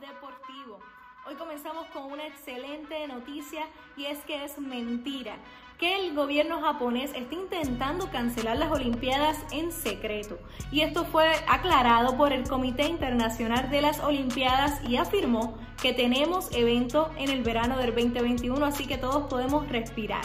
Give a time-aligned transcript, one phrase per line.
[0.00, 0.80] deportivo.
[1.24, 3.66] Hoy comenzamos con una excelente noticia
[3.96, 5.36] y es que es mentira
[5.78, 10.40] que el gobierno japonés está intentando cancelar las Olimpiadas en secreto.
[10.72, 16.50] Y esto fue aclarado por el Comité Internacional de las Olimpiadas y afirmó que tenemos
[16.50, 20.24] evento en el verano del 2021, así que todos podemos respirar.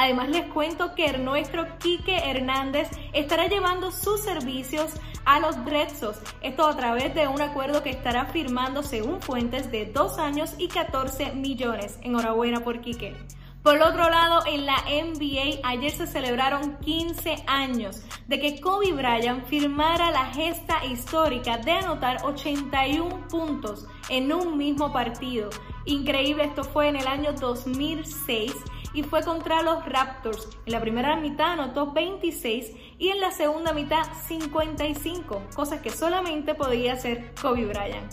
[0.00, 4.92] Además les cuento que nuestro Quique Hernández estará llevando sus servicios
[5.26, 6.16] a los Dreadsos.
[6.40, 10.68] Esto a través de un acuerdo que estará firmando según fuentes de 2 años y
[10.68, 11.98] 14 millones.
[12.00, 13.14] Enhorabuena por Quique.
[13.62, 19.44] Por otro lado, en la NBA ayer se celebraron 15 años de que Kobe Bryant
[19.48, 25.50] firmara la gesta histórica de anotar 81 puntos en un mismo partido.
[25.84, 28.54] Increíble, esto fue en el año 2006
[28.92, 30.48] y fue contra los Raptors.
[30.66, 36.54] En la primera mitad anotó 26 y en la segunda mitad 55, cosas que solamente
[36.54, 38.12] podía hacer Kobe Bryant.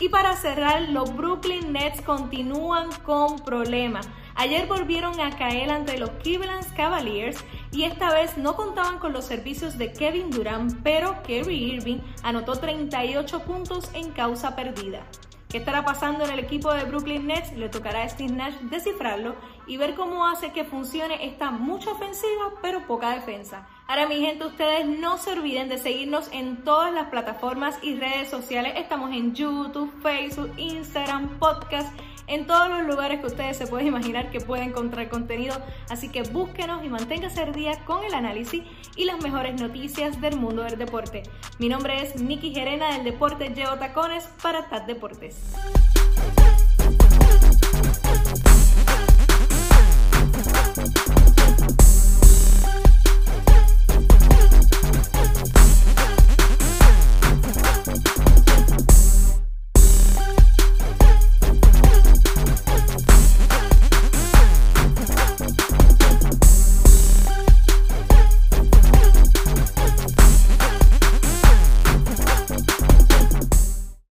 [0.00, 4.08] Y para cerrar, los Brooklyn Nets continúan con problemas.
[4.34, 9.26] Ayer volvieron a caer ante los Cleveland Cavaliers y esta vez no contaban con los
[9.26, 15.04] servicios de Kevin Durant, pero Kerry Irving anotó 38 puntos en causa perdida.
[15.50, 17.56] ¿Qué estará pasando en el equipo de Brooklyn Nets?
[17.56, 19.34] Le tocará a Steve Nash descifrarlo
[19.66, 23.66] y ver cómo hace que funcione esta mucha ofensiva pero poca defensa.
[23.88, 28.28] Ahora mi gente, ustedes no se olviden de seguirnos en todas las plataformas y redes
[28.30, 28.74] sociales.
[28.76, 31.92] Estamos en YouTube, Facebook, Instagram, podcast
[32.30, 35.56] en todos los lugares que ustedes se pueden imaginar que pueden encontrar contenido.
[35.88, 38.62] Así que búsquenos y manténgase al día con el análisis
[38.96, 41.24] y las mejores noticias del mundo del deporte.
[41.58, 45.54] Mi nombre es Miki Gerena del Deporte Llevo Tacones para TAT Deportes.